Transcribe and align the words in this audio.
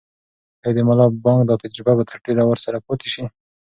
آیا 0.63 0.75
د 0.75 0.79
ملا 0.87 1.05
بانګ 1.23 1.41
دا 1.49 1.55
تجربه 1.63 1.93
به 1.97 2.03
تر 2.09 2.17
ډېره 2.25 2.43
ورسره 2.47 2.77
پاتې 2.87 3.07
شي؟ 3.13 3.23